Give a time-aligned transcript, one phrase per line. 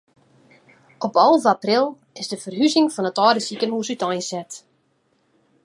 [0.99, 1.87] Op alve april
[2.19, 4.51] is de ferhuzing fan it âlde sikehûs úteinset.